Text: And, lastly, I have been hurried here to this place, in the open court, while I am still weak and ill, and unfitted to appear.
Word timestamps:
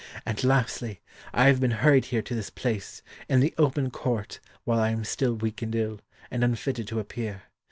And, 0.25 0.43
lastly, 0.43 0.99
I 1.31 1.45
have 1.45 1.59
been 1.59 1.69
hurried 1.77 2.05
here 2.05 2.23
to 2.23 2.33
this 2.33 2.49
place, 2.49 3.03
in 3.29 3.39
the 3.39 3.53
open 3.59 3.91
court, 3.91 4.39
while 4.63 4.79
I 4.79 4.89
am 4.89 5.03
still 5.03 5.35
weak 5.35 5.61
and 5.61 5.75
ill, 5.75 5.99
and 6.31 6.43
unfitted 6.43 6.87
to 6.87 6.99
appear. 6.99 7.43